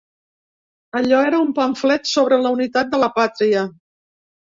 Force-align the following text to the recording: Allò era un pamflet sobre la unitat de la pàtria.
Allò 0.99 1.19
era 1.25 1.41
un 1.47 1.51
pamflet 1.59 2.09
sobre 2.13 2.39
la 2.45 2.53
unitat 2.57 2.89
de 2.95 3.03
la 3.05 3.11
pàtria. 3.19 3.63